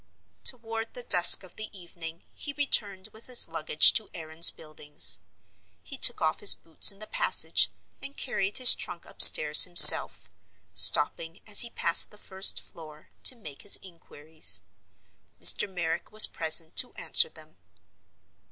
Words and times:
Toward 0.43 0.95
the 0.95 1.03
dusk 1.03 1.43
of 1.43 1.57
the 1.57 1.69
evening 1.79 2.23
he 2.33 2.53
returned 2.53 3.09
with 3.09 3.27
his 3.27 3.47
luggage 3.47 3.93
to 3.93 4.09
Aaron's 4.15 4.49
Buildings. 4.49 5.19
He 5.83 5.95
took 5.95 6.19
off 6.23 6.39
his 6.39 6.55
boots 6.55 6.91
in 6.91 6.97
the 6.97 7.05
passage 7.05 7.69
and 8.01 8.17
carried 8.17 8.57
his 8.57 8.73
trunk 8.73 9.05
upstairs 9.05 9.65
himself; 9.65 10.27
stopping, 10.73 11.39
as 11.45 11.59
he 11.59 11.69
passed 11.69 12.09
the 12.09 12.17
first 12.17 12.59
floor, 12.59 13.09
to 13.21 13.35
make 13.35 13.61
his 13.61 13.77
inquiries. 13.83 14.61
Mr. 15.39 15.71
Merrick 15.71 16.11
was 16.11 16.25
present 16.25 16.75
to 16.77 16.93
answer 16.93 17.29
them. 17.29 17.57